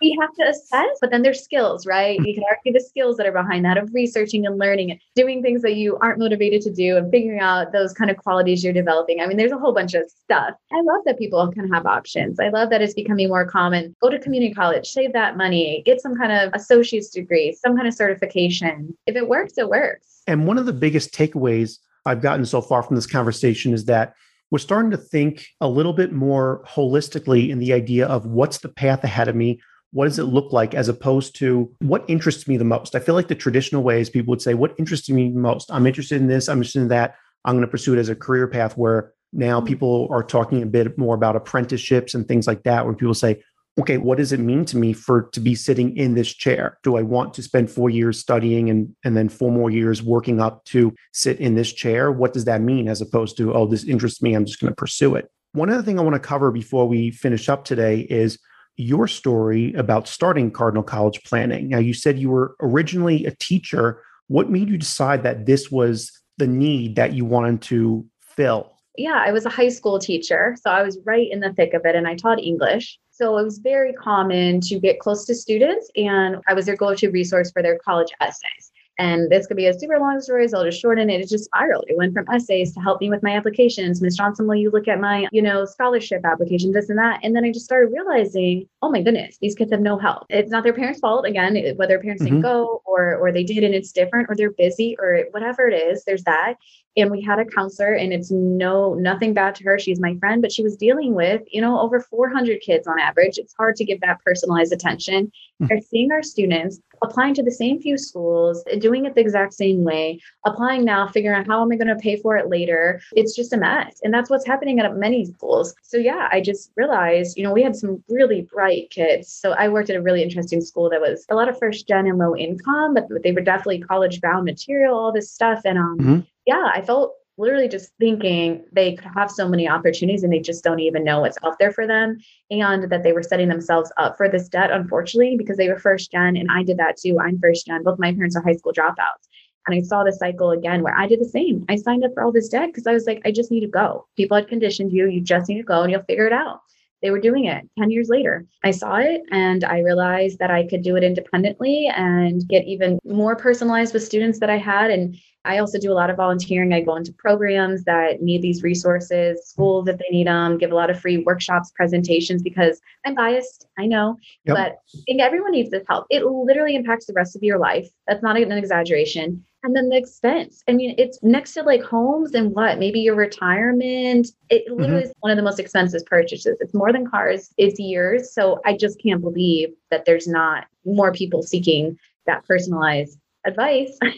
[0.00, 0.98] we have to assess.
[1.00, 2.18] But then there's skills, right?
[2.18, 5.42] You can argue the skills that are behind that of researching and learning and doing
[5.42, 8.72] things that you aren't motivated to do and figuring out those kind of qualities you're
[8.72, 9.20] developing.
[9.20, 10.54] I mean, there's a whole bunch of stuff.
[10.72, 12.38] I love that people can have options.
[12.38, 13.94] I love that it's becoming more common.
[14.02, 17.88] Go to community college, save that money, get some kind of associate's degree, some kind
[17.88, 18.94] of certification.
[19.06, 20.22] If it works, it works.
[20.26, 24.14] And one of the biggest takeaways I've gotten so far from this conversation is that
[24.50, 28.68] we're starting to think a little bit more holistically in the idea of what's the
[28.68, 29.60] path ahead of me?
[29.92, 32.94] What does it look like as opposed to what interests me the most?
[32.94, 35.70] I feel like the traditional ways people would say, What interests me most?
[35.72, 37.16] I'm interested in this, I'm interested in that.
[37.44, 39.66] I'm going to pursue it as a career path where now mm-hmm.
[39.66, 43.42] people are talking a bit more about apprenticeships and things like that, where people say,
[43.80, 46.78] okay, what does it mean to me for to be sitting in this chair?
[46.82, 50.40] Do I want to spend four years studying and, and then four more years working
[50.40, 52.12] up to sit in this chair?
[52.12, 54.76] What does that mean as opposed to, oh, this interests me, I'm just going to
[54.76, 55.28] pursue it?
[55.52, 58.38] One other thing I want to cover before we finish up today is
[58.76, 61.68] your story about starting Cardinal College Planning.
[61.68, 64.02] Now, you said you were originally a teacher.
[64.28, 68.72] What made you decide that this was the need that you wanted to fill?
[68.96, 70.56] Yeah, I was a high school teacher.
[70.60, 72.98] So I was right in the thick of it and I taught English.
[73.14, 76.94] So it was very common to get close to students, and I was their go
[76.96, 78.72] to resource for their college essays.
[78.98, 81.20] And this could be a super long story, so I'll just shorten it.
[81.20, 81.84] It just spiraled.
[81.88, 84.00] It went from essays to help me with my applications.
[84.00, 87.18] Miss Johnson, will you look at my, you know, scholarship application, this and that?
[87.22, 90.26] And then I just started realizing, oh my goodness, these kids have no help.
[90.28, 92.34] It's not their parents' fault, again, whether parents mm-hmm.
[92.34, 95.66] didn't go or or or they did and it's different or they're busy or whatever
[95.66, 96.54] it is there's that
[96.96, 99.78] and we had a counselor and it's no nothing bad to her.
[99.78, 103.38] She's my friend but she was dealing with you know over 400 kids on average.
[103.38, 105.26] It's hard to give that personalized attention.
[105.26, 105.66] Mm-hmm.
[105.68, 109.84] they're seeing our students applying to the same few schools doing it the exact same
[109.84, 113.00] way applying now figuring out how am i going to pay for it later.
[113.12, 115.74] It's just a mess and that's what's happening at many schools.
[115.82, 119.32] So yeah i just realized you know we had some really bright kids.
[119.32, 122.06] So i worked at a really interesting school that was a lot of first gen
[122.06, 125.98] and low income but they were definitely college bound material all this stuff and um
[125.98, 130.38] mm-hmm yeah, I felt literally just thinking they could have so many opportunities and they
[130.38, 132.18] just don't even know what's out there for them
[132.50, 136.12] and that they were setting themselves up for this debt unfortunately because they were first
[136.12, 137.18] gen and i did that too.
[137.18, 137.82] I'm first gen.
[137.82, 139.26] Both my parents are high school dropouts.
[139.66, 141.64] And i saw the cycle again where i did the same.
[141.68, 143.66] I signed up for all this debt because i was like i just need to
[143.66, 144.06] go.
[144.16, 145.08] People had conditioned you.
[145.08, 146.60] You just need to go and you'll figure it out
[147.04, 148.46] they were doing it 10 years later.
[148.64, 152.98] I saw it and I realized that I could do it independently and get even
[153.04, 154.90] more personalized with students that I had.
[154.90, 155.14] And
[155.44, 156.72] I also do a lot of volunteering.
[156.72, 160.74] I go into programs that need these resources, schools if they need them, give a
[160.74, 164.56] lot of free workshops, presentations because I'm biased, I know, yep.
[164.56, 166.06] but I think everyone needs this help.
[166.08, 167.86] It literally impacts the rest of your life.
[168.08, 169.44] That's not an exaggeration.
[169.64, 170.62] And then the expense.
[170.68, 172.78] I mean, it's next to like homes and what?
[172.78, 174.28] Maybe your retirement.
[174.50, 175.08] It literally mm-hmm.
[175.08, 176.56] is one of the most expensive purchases.
[176.60, 178.32] It's more than cars, it's years.
[178.32, 183.98] So I just can't believe that there's not more people seeking that personalized advice.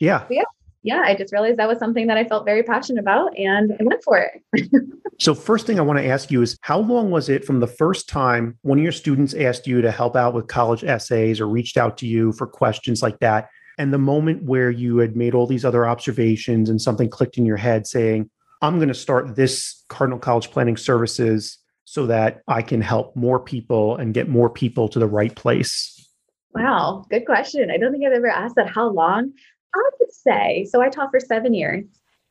[0.00, 0.26] Yeah.
[0.28, 0.42] yeah
[0.84, 3.84] yeah, I just realized that was something that I felt very passionate about and I
[3.84, 4.70] went for it.
[5.18, 7.66] so, first thing I want to ask you is how long was it from the
[7.66, 11.48] first time one of your students asked you to help out with college essays or
[11.48, 13.48] reached out to you for questions like that?
[13.78, 17.46] And the moment where you had made all these other observations and something clicked in
[17.46, 18.30] your head saying,
[18.62, 23.38] I'm going to start this Cardinal College Planning Services so that I can help more
[23.38, 26.08] people and get more people to the right place?
[26.54, 27.70] Wow, good question.
[27.70, 28.68] I don't think I've ever asked that.
[28.68, 29.32] How long?
[29.74, 31.84] I would say, so I taught for seven years.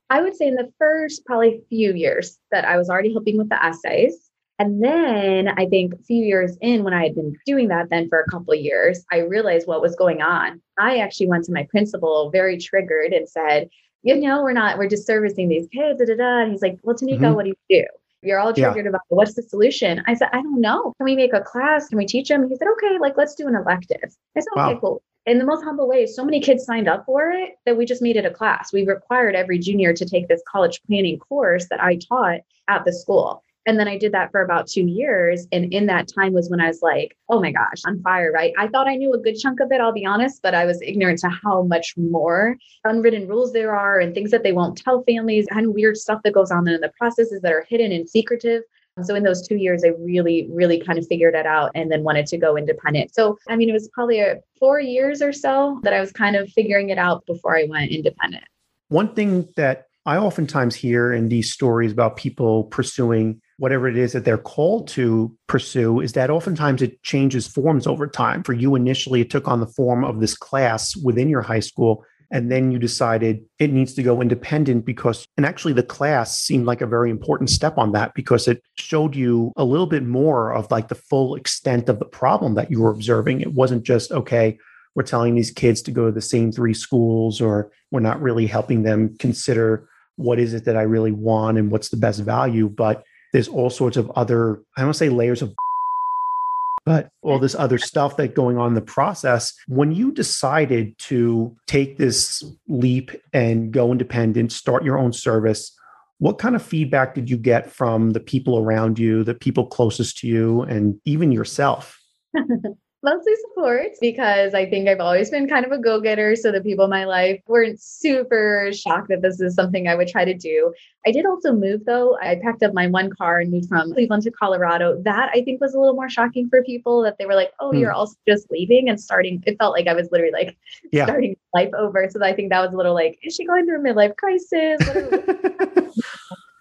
[0.10, 3.50] I would say in the first probably few years that I was already helping with
[3.50, 4.30] the essays.
[4.64, 8.08] And then I think a few years in, when I had been doing that then
[8.08, 10.62] for a couple of years, I realized what was going on.
[10.80, 13.68] I actually went to my principal very triggered and said,
[14.04, 16.00] you know, we're not, we're just servicing these kids.
[16.00, 16.44] Da, da, da.
[16.44, 17.34] And he's like, well, Tanika, mm-hmm.
[17.34, 17.86] what do you do?
[18.22, 18.90] You're all triggered yeah.
[18.90, 20.02] about what's the solution.
[20.08, 20.94] I said, I don't know.
[20.98, 21.90] Can we make a class?
[21.90, 22.48] Can we teach them?
[22.48, 24.16] He said, okay, like let's do an elective.
[24.38, 24.70] I said, wow.
[24.70, 27.78] okay, cool in the most humble way, so many kids signed up for it that
[27.78, 28.74] we just made it a class.
[28.74, 32.92] We required every junior to take this college planning course that I taught at the
[32.92, 33.42] school.
[33.66, 35.48] And then I did that for about two years.
[35.52, 38.54] And in that time was when I was like, oh my gosh, on fire, right?
[38.58, 40.82] I thought I knew a good chunk of it, I'll be honest, but I was
[40.82, 45.04] ignorant to how much more unwritten rules there are and things that they won't tell
[45.04, 48.64] families and weird stuff that goes on in the processes that are hidden and secretive.
[49.02, 52.04] So in those two years, I really, really kind of figured it out and then
[52.04, 53.16] wanted to go independent.
[53.16, 56.36] So, I mean, it was probably a four years or so that I was kind
[56.36, 58.44] of figuring it out before I went independent.
[58.90, 64.12] One thing that I oftentimes hear in these stories about people pursuing whatever it is
[64.12, 68.44] that they're called to pursue is that oftentimes it changes forms over time.
[68.44, 72.04] For you, initially, it took on the form of this class within your high school
[72.30, 76.66] and then you decided it needs to go independent because and actually the class seemed
[76.66, 80.54] like a very important step on that because it showed you a little bit more
[80.54, 84.12] of like the full extent of the problem that you were observing it wasn't just
[84.12, 84.58] okay
[84.96, 88.48] we're telling these kids to go to the same three schools or we're not really
[88.48, 92.68] helping them consider what is it that I really want and what's the best value
[92.68, 95.54] but there's all sorts of other I don't say layers of
[96.86, 99.54] but all this other stuff that going on in the process.
[99.68, 105.72] When you decided to take this leap and go independent start your own service
[106.20, 110.18] what kind of feedback did you get from the people around you the people closest
[110.20, 112.00] to you and even yourself
[113.04, 116.36] mostly support because I think I've always been kind of a go getter.
[116.36, 120.08] So the people in my life weren't super shocked that this is something I would
[120.08, 120.74] try to do.
[121.06, 122.18] I did also move though.
[122.22, 125.02] I packed up my one car and moved from Cleveland to Colorado.
[125.04, 127.72] That I think was a little more shocking for people that they were like, oh,
[127.72, 127.78] hmm.
[127.78, 129.44] you're also just leaving and starting.
[129.46, 130.58] It felt like I was literally like
[130.92, 131.06] yeah.
[131.06, 132.08] starting life over.
[132.10, 134.80] So I think that was a little like, is she going through a midlife crisis?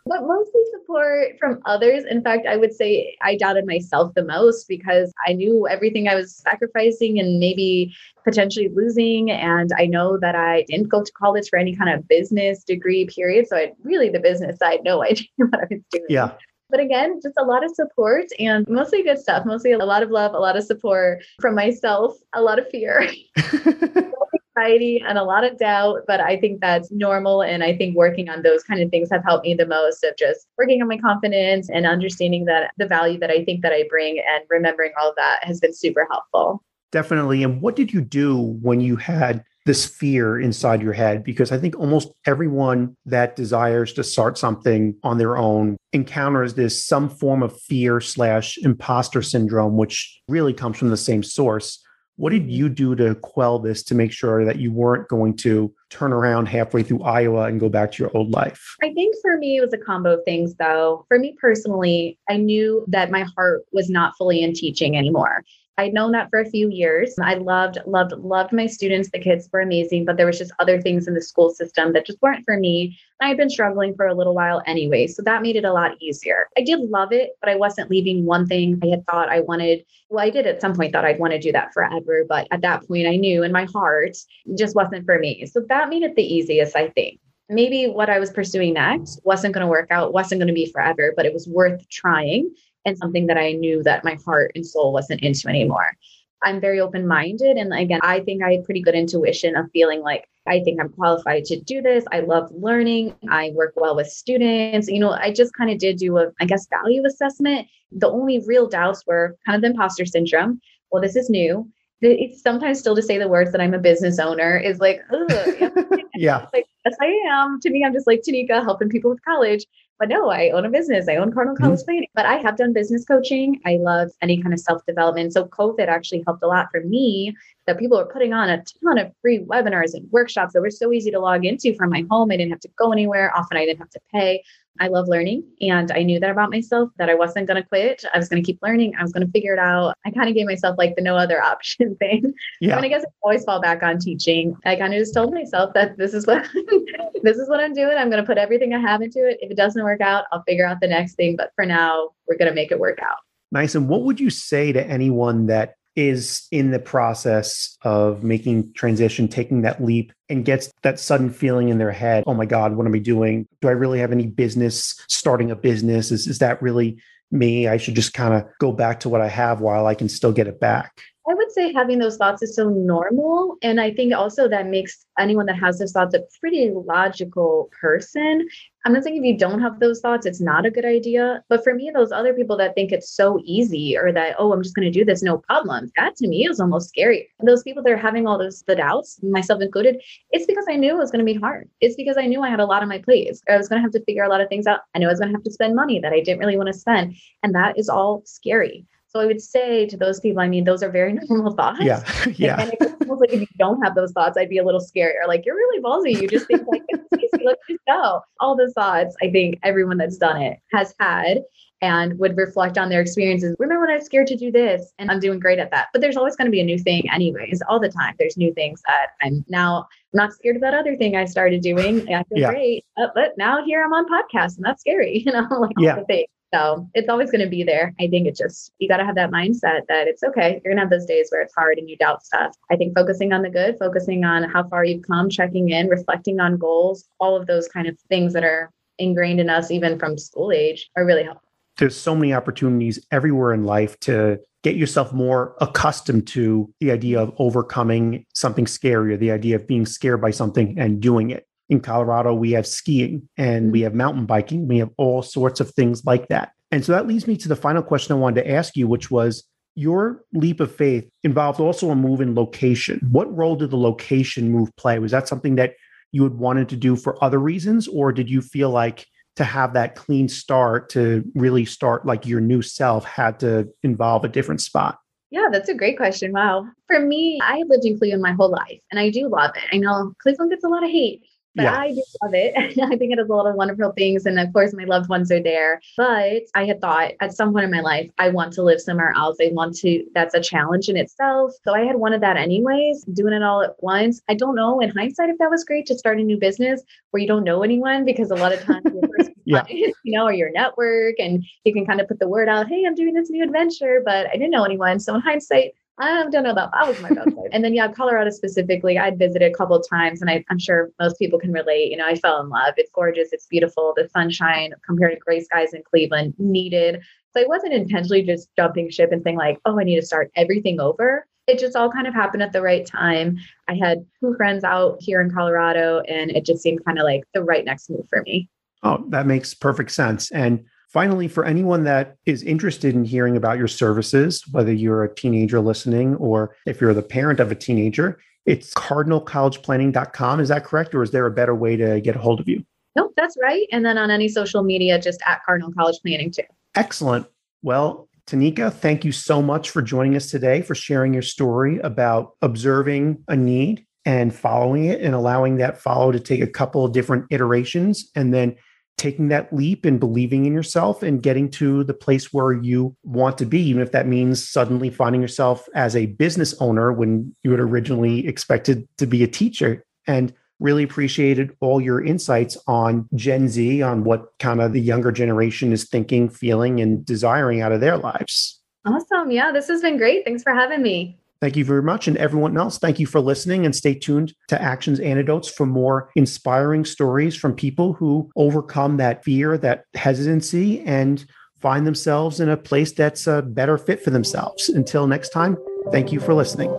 [0.06, 2.04] but mostly support from others.
[2.08, 6.14] In fact, I would say I doubted myself the most because I knew everything I
[6.14, 9.30] was sacrificing and maybe potentially losing.
[9.30, 13.06] And I know that I didn't go to college for any kind of business degree,
[13.06, 13.46] period.
[13.48, 16.06] So I really, the business side, no idea what I was doing.
[16.08, 16.32] Yeah.
[16.68, 20.10] But again, just a lot of support and mostly good stuff, mostly a lot of
[20.10, 23.06] love, a lot of support from myself, a lot of fear.
[24.56, 27.42] anxiety and a lot of doubt, but I think that's normal.
[27.42, 30.16] And I think working on those kind of things have helped me the most of
[30.16, 33.84] just working on my confidence and understanding that the value that I think that I
[33.88, 36.62] bring and remembering all of that has been super helpful.
[36.90, 37.42] Definitely.
[37.42, 41.24] And what did you do when you had this fear inside your head?
[41.24, 46.84] Because I think almost everyone that desires to start something on their own encounters this
[46.84, 51.82] some form of fear slash imposter syndrome, which really comes from the same source.
[52.16, 55.72] What did you do to quell this to make sure that you weren't going to
[55.88, 58.76] turn around halfway through Iowa and go back to your old life?
[58.82, 61.04] I think for me, it was a combo of things, though.
[61.08, 65.42] For me personally, I knew that my heart was not fully in teaching anymore.
[65.78, 67.14] I'd known that for a few years.
[67.20, 69.10] I loved, loved, loved my students.
[69.10, 72.06] The kids were amazing, but there was just other things in the school system that
[72.06, 72.98] just weren't for me.
[73.22, 75.92] I had been struggling for a little while anyway, so that made it a lot
[76.00, 76.48] easier.
[76.58, 79.84] I did love it, but I wasn't leaving one thing I had thought I wanted.
[80.10, 82.60] Well, I did at some point thought I'd want to do that forever, but at
[82.60, 85.46] that point I knew in my heart it just wasn't for me.
[85.46, 89.54] So that made it the easiest, I think maybe what I was pursuing next wasn't
[89.54, 92.50] going to work out, wasn't going to be forever, but it was worth trying
[92.84, 95.96] and something that I knew that my heart and soul wasn't into anymore.
[96.42, 97.56] I'm very open minded.
[97.56, 100.88] And again, I think I have pretty good intuition of feeling like I think I'm
[100.88, 102.04] qualified to do this.
[102.10, 103.14] I love learning.
[103.30, 104.88] I work well with students.
[104.88, 107.68] You know, I just kind of did do a, I guess, value assessment.
[107.92, 110.60] The only real doubts were kind of the imposter syndrome.
[110.90, 111.68] Well, this is new.
[112.00, 115.00] It's sometimes still to say the words that I'm a business owner is like,
[116.16, 116.46] yeah.
[116.52, 117.60] Like, yes, I am.
[117.60, 119.64] To me, I'm just like Tanika helping people with college.
[120.02, 121.06] But no, I own a business.
[121.08, 121.84] I own Cardinal College mm-hmm.
[121.84, 122.08] Planning.
[122.12, 123.60] But I have done business coaching.
[123.64, 125.32] I love any kind of self development.
[125.32, 127.36] So COVID actually helped a lot for me
[127.68, 130.92] that people were putting on a ton of free webinars and workshops that were so
[130.92, 132.32] easy to log into from my home.
[132.32, 133.32] I didn't have to go anywhere.
[133.36, 134.42] Often I didn't have to pay.
[134.80, 138.04] I love learning and I knew that about myself that I wasn't going to quit.
[138.12, 138.94] I was going to keep learning.
[138.98, 139.94] I was going to figure it out.
[140.06, 142.32] I kind of gave myself like the no other option thing.
[142.60, 142.76] Yeah.
[142.76, 144.56] And I guess I always fall back on teaching.
[144.64, 146.48] I kind of just told myself that this is what
[147.22, 147.96] this is what I'm doing.
[147.96, 149.38] I'm going to put everything I have into it.
[149.40, 152.38] If it doesn't work out, I'll figure out the next thing, but for now, we're
[152.38, 153.18] going to make it work out.
[153.50, 153.74] Nice.
[153.74, 159.28] And what would you say to anyone that is in the process of making transition,
[159.28, 162.86] taking that leap, and gets that sudden feeling in their head, oh my God, what
[162.86, 163.46] am I doing?
[163.60, 166.10] Do I really have any business starting a business?
[166.10, 167.00] Is, is that really
[167.30, 167.68] me?
[167.68, 170.32] I should just kind of go back to what I have while I can still
[170.32, 171.02] get it back.
[171.28, 173.56] I would say having those thoughts is so normal.
[173.62, 178.48] And I think also that makes anyone that has those thoughts a pretty logical person.
[178.84, 181.44] I'm not saying if you don't have those thoughts, it's not a good idea.
[181.48, 184.64] But for me, those other people that think it's so easy or that, oh, I'm
[184.64, 187.28] just going to do this, no problem, that to me is almost scary.
[187.38, 190.74] And those people that are having all those the doubts, myself included, it's because I
[190.74, 191.68] knew it was going to be hard.
[191.80, 193.30] It's because I knew I had a lot on my plate.
[193.48, 194.80] I was going to have to figure a lot of things out.
[194.96, 196.66] I knew I was going to have to spend money that I didn't really want
[196.66, 197.14] to spend.
[197.44, 198.86] And that is all scary.
[199.12, 201.80] So I would say to those people, I mean, those are very normal thoughts.
[201.82, 202.02] Yeah.
[202.34, 202.62] Yeah.
[202.62, 205.26] And, it's almost like if you don't have those thoughts, I'd be a little scarier.
[205.28, 206.18] Like, you're really ballsy.
[206.20, 206.82] You just think like,
[207.18, 207.28] easy.
[207.44, 208.22] Let's just go.
[208.40, 211.42] All those thoughts, I think everyone that's done it has had
[211.82, 213.54] and would reflect on their experiences.
[213.58, 214.94] Remember when I was scared to do this?
[214.98, 215.88] And I'm doing great at that.
[215.92, 218.14] But there's always going to be a new thing, anyways, all the time.
[218.18, 222.02] There's new things that I'm now not scared of that other thing I started doing.
[222.02, 222.50] I feel yeah.
[222.50, 222.86] great.
[222.96, 225.96] Uh, but now here I'm on podcast and that's scary, you know, like yeah.
[225.96, 226.28] the things.
[226.54, 227.94] So it's always going to be there.
[227.98, 230.60] I think it's just, you got to have that mindset that it's okay.
[230.64, 232.54] You're going to have those days where it's hard and you doubt stuff.
[232.70, 236.40] I think focusing on the good, focusing on how far you've come, checking in, reflecting
[236.40, 240.18] on goals, all of those kind of things that are ingrained in us, even from
[240.18, 241.48] school age, are really helpful.
[241.78, 247.18] There's so many opportunities everywhere in life to get yourself more accustomed to the idea
[247.18, 251.46] of overcoming something scary or the idea of being scared by something and doing it
[251.72, 253.84] in Colorado, we have skiing and we mm-hmm.
[253.84, 254.68] have mountain biking.
[254.68, 256.52] We have all sorts of things like that.
[256.70, 259.10] And so that leads me to the final question I wanted to ask you, which
[259.10, 263.00] was your leap of faith involved also a move in location.
[263.10, 264.98] What role did the location move play?
[264.98, 265.74] Was that something that
[266.12, 269.06] you had wanted to do for other reasons, or did you feel like
[269.36, 274.26] to have that clean start to really start like your new self had to involve
[274.26, 274.98] a different spot?
[275.30, 276.32] Yeah, that's a great question.
[276.32, 276.66] Wow.
[276.86, 279.64] For me, I lived in Cleveland my whole life and I do love it.
[279.72, 281.22] I know Cleveland gets a lot of hate,
[281.54, 281.78] but yeah.
[281.78, 282.54] I do love it.
[282.82, 284.26] I think it has a lot of wonderful things.
[284.26, 285.80] And of course, my loved ones are there.
[285.96, 289.12] But I had thought at some point in my life, I want to live somewhere
[289.16, 289.36] else.
[289.40, 291.52] I want to, that's a challenge in itself.
[291.64, 294.22] So I had wanted that anyways, doing it all at once.
[294.28, 297.20] I don't know in hindsight if that was great to start a new business where
[297.20, 298.84] you don't know anyone because a lot of times
[299.44, 299.64] yeah.
[299.68, 302.84] you know, or your network and you can kind of put the word out, hey,
[302.86, 305.00] I'm doing this new adventure, but I didn't know anyone.
[305.00, 307.50] So in hindsight, I don't know about that was my best life.
[307.52, 310.90] And then yeah, Colorado specifically, I'd visited a couple of times and I, am sure
[311.00, 311.90] most people can relate.
[311.90, 312.74] You know, I fell in love.
[312.76, 313.92] It's gorgeous, it's beautiful.
[313.96, 317.02] The sunshine compared to gray skies in Cleveland needed.
[317.34, 320.30] So I wasn't intentionally just jumping ship and saying like, oh, I need to start
[320.36, 321.26] everything over.
[321.46, 323.36] It just all kind of happened at the right time.
[323.68, 327.24] I had two friends out here in Colorado and it just seemed kind of like
[327.34, 328.48] the right next move for me.
[328.82, 330.30] Oh, that makes perfect sense.
[330.30, 335.14] And Finally, for anyone that is interested in hearing about your services, whether you're a
[335.14, 340.40] teenager listening or if you're the parent of a teenager, it's cardinalcollegeplanning.com.
[340.40, 340.94] Is that correct?
[340.94, 342.62] Or is there a better way to get a hold of you?
[342.94, 343.66] Nope, that's right.
[343.72, 346.42] And then on any social media, just at Cardinal College Planning too.
[346.74, 347.26] Excellent.
[347.62, 352.32] Well, Tanika, thank you so much for joining us today, for sharing your story about
[352.42, 356.92] observing a need and following it and allowing that follow to take a couple of
[356.92, 358.56] different iterations and then
[358.96, 363.38] taking that leap and believing in yourself and getting to the place where you want
[363.38, 367.50] to be, even if that means suddenly finding yourself as a business owner when you
[367.50, 369.84] had originally expected to be a teacher.
[370.06, 370.32] And
[370.62, 375.72] really appreciated all your insights on Gen Z, on what kind of the younger generation
[375.72, 378.60] is thinking, feeling, and desiring out of their lives.
[378.84, 379.30] Awesome.
[379.30, 380.24] Yeah, this has been great.
[380.24, 381.18] Thanks for having me.
[381.42, 382.06] Thank you very much.
[382.06, 386.08] And everyone else, thank you for listening and stay tuned to Actions Antidotes for more
[386.14, 391.24] inspiring stories from people who overcome that fear, that hesitancy, and
[391.58, 394.68] find themselves in a place that's a better fit for themselves.
[394.68, 395.58] Until next time,
[395.90, 396.70] thank you for listening.